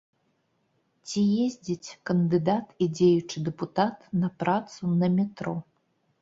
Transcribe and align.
Ці 1.09 1.21
ездзіць 1.45 1.93
кандыдат 2.11 2.65
і 2.85 2.87
дзеючы 3.01 3.37
дэпутат 3.51 4.09
на 4.23 4.33
працу 4.41 4.91
на 5.01 5.13
метро? 5.21 5.55